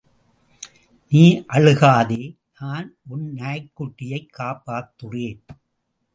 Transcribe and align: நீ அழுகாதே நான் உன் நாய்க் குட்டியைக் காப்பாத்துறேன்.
நீ 1.09 1.43
அழுகாதே 1.49 2.37
நான் 2.59 2.95
உன் 3.07 3.33
நாய்க் 3.33 3.71
குட்டியைக் 3.79 4.29
காப்பாத்துறேன். 4.37 5.39